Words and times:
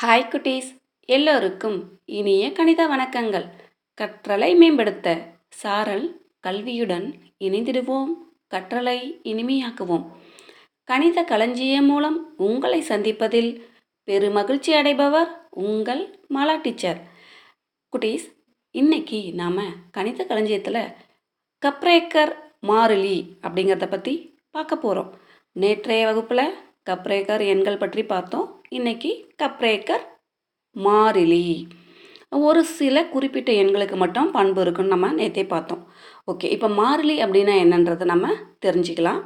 Hi 0.00 0.28
குட்டீஸ். 0.32 0.68
எல்லோருக்கும் 1.06 1.78
இனிய 2.04 2.52
கணித 2.52 2.82
வணக்கங்கள். 2.88 3.46
கற்றலை 4.00 4.50
மேம்படுத்த 4.56 5.06
சாரல் 5.60 6.04
கல்வியுடன் 6.46 7.06
இணைந்திடுவோம். 7.46 8.12
கற்றலை 8.54 9.20
இனிமையாக்குவோம். 9.30 10.04
கணித 10.84 11.24
களஞ்சியம் 11.24 11.84
மூலம் 11.84 12.34
உங்களை 12.36 12.80
சந்திப்பதில் 12.88 13.50
பெருமகிழ்ச்சி 14.08 14.72
அடைபவர் 14.80 15.32
உங்கள் 15.50 16.20
மாலா 16.34 16.56
டீச்சர். 16.60 17.00
குட்டீஸ் 17.92 18.28
இன்னைக்கு 18.70 19.20
நாம் 19.34 19.60
கணித 19.90 20.24
களஞ்சியத்தில் 20.24 20.82
கப்ரேக்கர் 21.62 22.34
மாறிலி 22.66 23.18
அப்படிங்கிறத 23.42 23.88
பற்றி 23.88 24.14
பார்க்க 24.50 24.76
போகிறோம் 24.76 25.10
நேற்றைய 25.52 26.06
வகுப்பில் 26.06 26.46
கப்ரேக்கர் 26.90 27.44
எண்கள் 27.54 27.76
பற்றி 27.76 28.04
பார்த்தோம். 28.04 28.46
இன்னைக்கு 28.72 29.10
கப்ரேக்கர் 29.42 30.02
மாறிலி. 30.76 31.44
ஒரு 32.48 32.60
சில 32.78 32.96
குறிப்பிட்ட 33.12 33.50
எண்களுக்கு 33.62 33.96
மட்டும் 33.96 34.28
பண்பு 34.30 34.60
இருக்குன்னு 34.64 34.92
நம்ம 34.94 35.08
நேற்றே 35.12 35.44
பார்த்தோம். 35.52 35.82
ஓகே 36.32 36.48
இப்போ 36.56 36.68
மாறிலி 36.80 37.16
அப்படின்னா 37.24 37.54
என்னன்றதை 37.64 38.06
நம்ம 38.12 38.26
தெரிஞ்சுக்கலாம். 38.66 39.20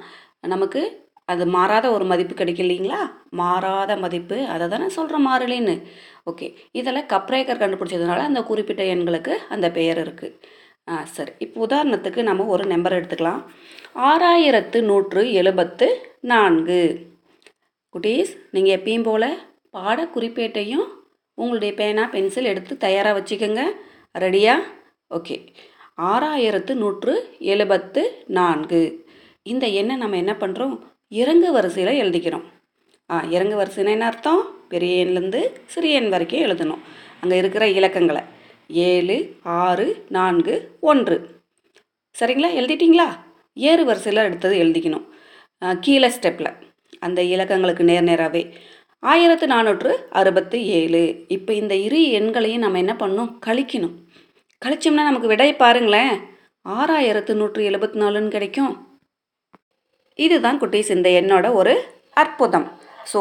நமக்கு 0.55 0.83
அது 1.29 1.45
மாறாத 1.57 1.87
ஒரு 1.97 2.05
மதிப்பு 2.05 2.35
கிடைக்கும் 2.35 2.65
இல்லைங்களா? 2.66 3.01
மாறாத 3.43 3.97
மதிப்பு. 3.97 4.39
அதை 4.47 4.69
தானே 4.69 4.89
சொல்கிற 4.99 5.19
மாறிலின்னு. 5.29 5.77
ஓகே 6.30 6.49
இதில் 6.73 7.09
கப்ரேக்கர் 7.15 7.63
கண்டுபிடிச்சதுனால 7.65 8.24
அந்த 8.30 8.43
குறிப்பிட்ட 8.43 8.85
எண்களுக்கு 8.95 9.35
அந்த 9.57 9.69
பெயர் 9.79 10.01
இருக்குது 10.07 10.37
ஆ 10.88 11.05
சரி. 11.16 11.33
இப்போ 11.38 11.59
உதாரணத்துக்கு 11.66 12.23
நம்ம 12.30 12.47
ஒரு 12.55 12.66
நம்பர் 12.66 12.99
எடுத்துக்கலாம். 12.99 13.43
ஆறாயிரத்து 14.11 14.79
நூற்று 14.91 15.24
எழுபத்து 15.33 15.88
நான்கு. 16.33 16.83
குட்டீஸ் 17.92 18.32
நீங்கள் 18.51 18.77
எப்பயும் 18.78 19.02
போல் 19.02 19.30
பாட 19.70 20.05
குறிப்பேட்டையும் 20.14 20.87
உங்களுடைய 21.34 21.74
பேனா 21.74 22.05
பென்சில் 22.15 22.51
எடுத்து 22.52 22.77
தயாராக 22.77 23.20
வச்சுக்கோங்க. 23.20 23.62
ரெடியா? 24.18 24.54
ஓகே. 25.10 25.37
ஆறாயிரத்து 26.10 26.74
நூற்று 26.74 27.15
எழுபத்து 27.38 28.02
நான்கு. 28.38 28.80
இந்த 29.43 29.66
எண்ணை 29.80 29.96
நம்ம 29.96 30.16
என்ன 30.16 30.32
பண்ணுறோம் 30.40 30.74
இறங்கு 31.09 31.52
வரிசையில் 31.52 32.01
எழுதிக்கிறோம். 32.02 32.45
ஆ 33.10 33.23
இறங்கு 33.37 33.57
வரிசைன்னா 33.62 33.93
என்ன 33.96 34.06
அர்த்தம்? 34.06 34.43
பெரிய 34.68 35.04
எண்லேருந்து 35.04 35.40
சிறிய 35.66 36.01
எண் 36.01 36.09
வரைக்கும் 36.09 36.40
எழுதணும். 36.40 36.82
அங்கே 37.21 37.37
இருக்கிற 37.37 37.66
இலக்கங்களை. 37.66 38.23
ஏழு 38.68 39.16
ஆறு 39.43 39.87
நான்கு 40.09 40.54
ஒன்று. 40.80 41.16
சரிங்களா? 42.18 42.51
எழுதிட்டிங்களா? 42.60 43.09
ஏறு 43.54 43.84
வரிசையில் 43.84 44.23
எடுத்தது 44.23 44.56
எழுதிக்கணும். 44.65 45.06
கீழே 45.80 46.09
ஸ்டெப்பில் 46.09 46.54
அந்த 47.07 47.21
இலக்கங்களுக்கு 47.35 47.85
நேர் 47.91 48.09
நேராகவே 48.11 48.43
ஆயிரத்து 49.13 49.47
நானூற்று 49.53 49.93
அறுபத்து 50.21 50.59
ஏழு. 50.81 51.05
இப்போ 51.37 51.53
இந்த 51.61 51.75
இரு 51.87 52.01
எண்களையும் 52.19 52.65
நம்ம 52.65 52.79
என்ன 52.85 52.95
பண்ணணும் 53.01 53.33
கழிக்கணும். 53.47 53.95
கழிச்சோம்னா 54.63 55.09
நமக்கு 55.09 55.33
விடையை 55.33 55.55
பாருங்களேன். 55.63 56.15
ஆறாயிரத்து 56.67 57.33
நூற்று 57.41 57.63
எழுபத்தி 57.71 57.99
நாலுன்னு 58.03 58.35
கிடைக்கும். 58.37 58.75
இதுதான் 60.19 60.61
குட்டீஸ் 60.63 60.95
இந்த 60.97 61.09
எண்ணோட 61.21 61.47
ஒரு 61.61 61.75
அற்புதம். 62.23 62.67
ஸோ 63.13 63.21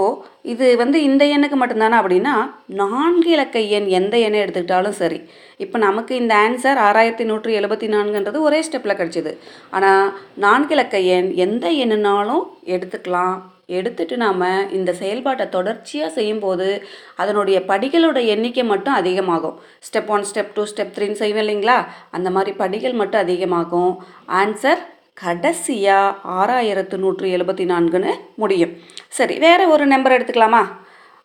இது 0.51 0.65
வந்து 0.81 0.97
இந்த 1.07 1.23
எண்ணுக்கு 1.35 1.57
மட்டும்தானே 1.61 1.97
அப்படின்னா 2.01 2.33
நான்கு 2.81 3.29
இலக்க 3.35 3.59
எண் 3.77 3.87
எந்த 3.99 4.15
எண்ணை 4.25 4.41
எடுத்துக்கிட்டாலும் 4.43 4.97
சரி. 4.99 5.19
இப்போ 5.63 5.77
நமக்கு 5.85 6.13
இந்த 6.21 6.33
ஆன்சர் 6.45 6.81
ஆறாயிரத்தி 6.87 7.25
நூற்றி 7.29 7.51
எழுபத்தி 7.59 7.87
நான்குன்றது 7.95 8.39
ஒரே 8.47 8.59
ஸ்டெப்பில் 8.67 8.99
கிடச்சிது. 8.99 9.33
ஆனால் 9.77 10.05
நான்கு 10.45 10.75
இலக்க 10.77 10.99
எண் 11.15 11.31
எந்த 11.45 11.65
எண்ணுனாலும் 11.85 12.45
எடுத்துக்கலாம். 12.75 13.35
எடுத்துட்டு 13.79 14.17
நாம் 14.17 14.71
இந்த 14.71 14.93
செயல்பாட்டை 14.93 15.49
தொடர்ச்சியாக 15.49 16.11
செய்யும்போது 16.11 16.67
அதனுடைய 17.15 17.57
படிகளோட 17.67 18.25
எண்ணிக்கை 18.25 18.63
மட்டும் 18.63 18.93
அதிகமாகும். 18.93 19.57
Step 19.87 20.07
one 20.07 20.25
step 20.29 20.53
two 20.53 20.63
step 20.63 20.93
த்ரீன்னு 20.95 21.19
செய்வேன் 21.23 21.47
இல்லைங்களா? 21.47 21.77
அந்த 22.11 22.29
மாதிரி 22.29 22.53
படிகள் 22.63 22.93
மட்டும் 22.93 23.21
அதிகமாகும். 23.21 23.93
ஆன்சர் 24.41 24.81
கடைசியாக 25.23 26.17
ஆறாயிரத்து 26.39 26.97
நூற்று 26.97 27.27
எழுபத்தி 27.37 27.65
நான்குன்னு 27.73 28.13
முடியும். 28.35 28.73
சரி 29.07 29.37
வேறு 29.37 29.69
ஒரு 29.69 29.85
நம்பர் 29.85 30.15
எடுத்துக்கலாமா? 30.17 30.63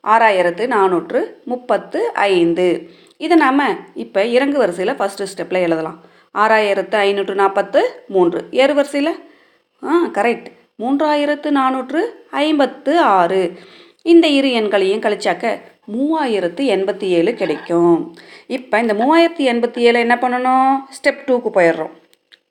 ஆறாயிரத்து 0.04 0.64
நானூற்று 0.74 1.20
முப்பத்து 1.44 2.00
ஐந்து. 2.12 2.66
இதை 3.24 3.36
நாம் 3.36 3.94
இப்போ 3.94 4.20
இறங்கு 4.36 4.58
வரிசையில் 4.58 4.98
ஃபஸ்ட்டு 4.98 5.26
ஸ்டெப்பில் 5.30 5.64
எழுதலாம். 5.66 5.98
ஆறாயிரத்து 6.34 6.96
ஐநூற்று 7.06 7.34
நாற்பத்து 7.34 7.80
மூன்று. 8.14 8.40
ஏறு 8.62 8.74
வரிசையில்? 8.74 9.14
ஆ 9.82 9.94
கரெக்ட் 10.18 10.48
மூன்றாயிரத்து 10.82 11.50
நானூற்று 11.50 12.00
ஐம்பத்து 12.30 13.00
ஆறு. 13.00 13.58
இந்த 14.02 14.26
இரு 14.26 14.48
எண்களையும் 14.48 15.02
கழிச்சாக்க 15.04 15.60
மூவாயிரத்து 15.92 16.62
எண்பத்தி 16.74 17.02
ஏழு 17.02 17.34
கிடைக்கும். 17.34 18.16
இப்போ 18.46 18.80
இந்த 18.80 18.94
மூவாயிரத்து 18.94 19.40
எண்பத்தி 19.40 19.78
ஏழு 19.78 19.98
என்ன 19.98 20.18
பண்ணணும்? 20.20 20.76
ஸ்டெப் 20.96 21.22
டூக்கு 21.26 21.50
போயிடுறோம். 21.54 21.90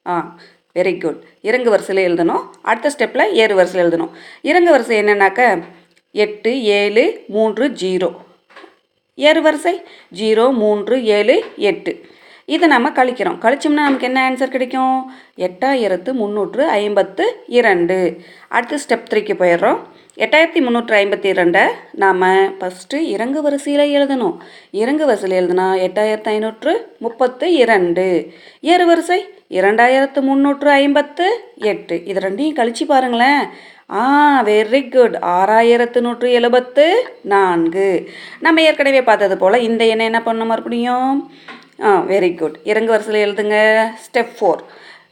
ஆ 0.08 0.35
வெரி 0.75 1.02
குட் 1.02 1.24
இறங்கு 1.41 1.69
வரிசையில் 1.69 2.14
எழுதணும். 2.14 2.44
அடுத்த 2.62 2.91
ஸ்டெப்பில் 2.97 3.31
ஏறு 3.31 3.56
வரிசையில் 3.56 3.91
எழுதணும். 3.91 4.09
இறங்கு 4.41 4.72
வரிசை 4.72 5.02
என்னன்னாக்க 5.02 5.64
எட்டு 6.12 6.64
ஏழு 6.64 7.24
மூன்று 7.28 7.69
ஜீரோ. 7.69 8.12
ஏறு 9.16 9.41
வரிசை. 9.41 9.81
ஜீரோ 10.19 10.53
மூன்று 10.53 11.06
ஏழு 11.06 11.44
எட்டு. 11.58 12.06
இதை 12.46 12.68
நம்ம 12.68 12.90
கழிக்கிறோம். 12.90 13.38
கழிச்சோம்னா 13.42 13.82
நமக்கு 13.84 14.06
என்ன 14.06 14.30
ஆன்சர் 14.30 14.54
கிடைக்கும்? 14.56 15.12
எட்டாயிரத்து 15.38 16.12
முந்நூற்று 16.12 16.68
ஐம்பத்து 16.68 17.44
இரண்டு. 17.48 18.18
அடுத்து 18.48 18.76
ஸ்டெப் 18.76 19.08
த்ரீக்கு 19.12 19.34
போயிடுறோம். 19.40 19.80
எட்டாயிரத்தி 20.18 20.62
முந்நூற்று 20.62 20.96
ஐம்பத்தி 20.98 21.30
இரண்டை 21.34 21.66
நாம் 21.92 22.22
ஃபஸ்ட்டு 22.60 22.96
இறங்கு 22.96 23.42
வரிசையில் 23.42 23.94
எழுதணும். 23.96 24.38
இறங்கு 24.72 25.06
வரிசையில் 25.06 25.38
எழுதுனா 25.40 25.68
எட்டாயிரத்து 25.88 26.24
ஐநூற்று 26.24 26.96
முப்பத்து 26.98 27.54
இரண்டு. 27.54 28.34
ஏறு 28.62 28.86
வரிசை 28.86 29.26
இரண்டாயிரத்து 29.50 30.22
முந்நூற்று 30.22 30.70
ஐம்பத்து 30.70 31.54
எட்டு. 31.56 32.06
இது 32.06 32.20
ரெண்டையும் 32.20 32.60
கழிச்சு 32.60 32.86
பாருங்களேன். 32.88 33.44
ஆ 33.92 34.04
வெரி 34.46 34.92
குட் 34.92 35.16
ஆறாயிரத்து 35.16 36.00
நூற்று 36.02 36.32
எழுபத்து 36.32 36.86
நான்கு. 37.22 38.10
நம்ம 38.40 38.62
ஏற்கனவே 38.62 39.02
பார்த்தது 39.02 39.38
போல் 39.38 39.62
இந்த 39.62 39.86
எண்ணை 39.86 40.06
என்ன 40.06 40.22
பண்ண 40.22 40.46
மறுபடியும்? 40.46 41.32
ஆ 41.84 41.90
வெரி 42.09 42.38
குட் 42.38 42.58
இறங்கு 42.63 42.91
வரிசையில் 42.91 43.24
எழுதுங்க. 43.28 43.58
ஸ்டெப் 44.03 44.34
ஃபோர் 44.38 44.62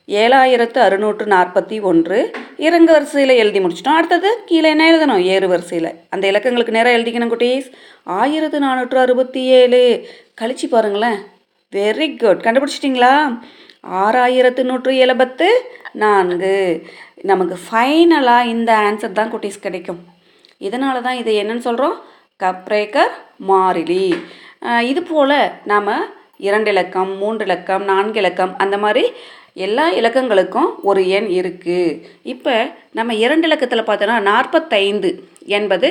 ஏழாயிரத்து 0.08 0.78
அறுநூற்று 0.78 1.26
நாற்பத்தி 1.26 1.82
ஒன்று. 1.82 2.36
இறங்கு 2.58 2.92
வரிசையில் 2.92 3.34
எழுதி 3.42 3.60
முடிச்சிட்டோம். 3.60 3.98
அடுத்தது 4.00 4.30
கீழே 4.46 4.70
என்ன 4.70 4.86
எழுதணும்? 4.92 5.24
ஏறு 5.34 5.48
வரிசையில். 5.48 5.90
அந்த 6.10 6.32
இலக்கங்களுக்கு 6.32 6.76
நேராக 6.78 6.98
எழுதிக்கணும் 6.98 7.34
குட்டீஸ். 7.34 7.68
ஆயிரத்து 8.04 8.60
நானூற்று 8.60 8.96
அறுபத்தி 8.96 9.44
ஏழு. 9.60 9.82
கழிச்சு 10.42 10.68
பாருங்களேன். 10.70 11.20
வெரி 11.72 12.08
குட் 12.24 12.44
கண்டுபிடிச்சிட்டிங்களா? 12.46 13.14
ஆறாயிரத்து 14.04 14.64
நூற்று 14.64 14.98
எழுபத்து 14.98 15.48
நான்கு. 16.04 16.56
நமக்கு 17.22 17.56
ஃபைனலாக 17.66 18.52
இந்த 18.56 18.74
ஆன்சர் 18.88 19.18
தான் 19.20 19.32
குட்டீஸ் 19.34 19.64
கிடைக்கும். 19.68 20.02
இதனால 20.60 21.02
தான் 21.02 21.22
இது 21.22 21.44
என்னன்னு 21.44 21.68
சொல்கிறோம் 21.70 21.96
கப்ரேக்கர் 22.44 23.14
மாறிலி. 23.48 24.06
இது 24.92 25.04
போல் 25.04 25.40
நாம் 25.64 26.22
இரண்டு 26.48 26.70
இலக்கம் 26.74 27.12
மூன்று 27.18 27.46
இலக்கம் 27.46 27.84
நான்கு 27.84 28.20
இலக்கம் 28.20 28.54
அந்த 28.58 28.78
மாதிரி 28.78 29.04
எல்லா 29.66 29.86
இலக்கங்களுக்கும் 30.00 30.70
ஒரு 30.82 31.02
எண் 31.18 31.28
இருக்குது 31.40 31.98
இப்போ 32.34 32.54
நம்ம 33.00 33.16
இரண்டு 33.26 33.48
இலக்கத்தில் 33.48 33.88
பார்த்தோன்னா 33.90 34.18
நாற்பத்தைந்து 34.30 35.12
என்பது 35.58 35.90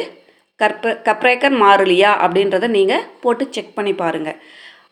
கற்ப 0.60 0.94
கப்ரேக்கர் 1.06 1.54
மாறிலியா 1.62 2.10
அப்படின்றத 2.24 2.66
நீங்கள் 2.78 3.06
போட்டு 3.20 3.44
செக் 3.50 3.76
பண்ணி 3.76 3.92
பாருங்கள் 3.94 4.38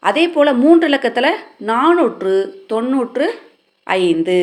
அதே 0.03 0.25
போல் 0.29 0.61
மூன்று 0.63 0.87
இலக்கத்தில் 0.89 1.33
நானூற்று 1.71 2.35
தொண்ணூற்று 2.67 3.27
ஐந்து. 3.87 4.39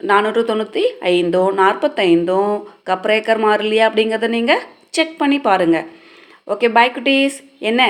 நானூற்று 0.00 0.42
தொண்ணூற்றி 0.48 0.84
ஐந்தும் 1.10 1.58
நாற்பத்தைந்தும் 1.60 2.54
கப்ரேக்கர் 2.90 3.42
மாறிலியா 3.44 3.84
அப்படிங்கிறத 3.88 4.30
நீங்கள் 4.36 4.64
செக் 4.96 5.18
பண்ணி 5.18 5.38
பாருங்கள் 5.48 5.86
ஓகே 6.52 6.68
பாய் 6.76 6.94
குட்டீஸ். 6.94 7.36
என்ன? 7.70 7.82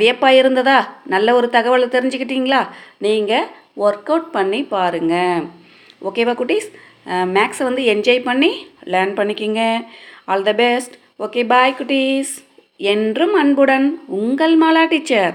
வியப்பாக 0.00 0.38
இருந்ததா? 0.40 0.78
நல்ல 1.14 1.34
ஒரு 1.38 1.48
தகவலை 1.56 1.88
தெரிஞ்சுக்கிட்டீங்களா? 1.94 2.60
நீங்கள் 3.06 3.48
ஒர்க் 3.84 4.10
அவுட் 4.12 4.30
பண்ணி 4.36 4.60
பாருங்கள் 4.74 5.42
ஓகேவா 6.08 6.34
குட்டீஸ்? 6.40 6.68
மேக்ஸை 7.36 7.64
வந்து 7.68 7.82
என்ஜாய் 7.94 8.26
பண்ணி 8.28 8.52
லேர்ன் 8.92 9.14
பண்ணிக்கிங்க. 9.18 9.62
All 10.32 10.46
the 10.48 10.54
best 10.62 10.94
okay 11.24 11.42
bye 11.52 11.76
குட்டீஸ். 11.78 12.32
என்றும் 12.92 13.34
அன்புடன் 13.42 13.86
உங்கள் 14.18 14.56
மாலா 14.62 14.82
டீச்சர் 14.92 15.34